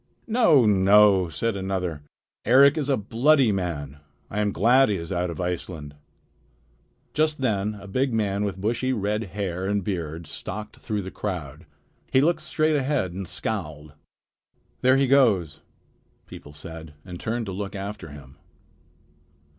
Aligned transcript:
"No, 0.25 0.65
no!" 0.65 1.29
said 1.29 1.55
another. 1.55 2.01
"Eric 2.43 2.75
is 2.75 2.89
a 2.89 2.97
bloody 2.97 3.51
man. 3.51 3.99
I 4.31 4.39
am 4.41 4.51
glad 4.51 4.89
he 4.89 4.95
is 4.95 5.11
out 5.11 5.29
of 5.29 5.39
Iceland." 5.39 5.93
Just 7.13 7.39
then 7.39 7.75
a 7.75 7.87
big 7.87 8.11
man 8.11 8.43
with 8.43 8.57
bushy 8.59 8.93
red 8.93 9.25
hair 9.25 9.67
and 9.67 9.83
beard 9.83 10.25
stalked 10.25 10.77
through 10.77 11.03
the 11.03 11.11
crowd. 11.11 11.67
He 12.11 12.19
looked 12.19 12.41
straight 12.41 12.75
ahead 12.75 13.11
and 13.13 13.27
scowled. 13.27 13.93
"There 14.81 14.97
he 14.97 15.05
goes," 15.05 15.61
people 16.25 16.53
said, 16.53 16.95
and 17.05 17.19
turned 17.19 17.45
to 17.45 17.51
look 17.51 17.75
after 17.75 18.07
him. 18.07 18.37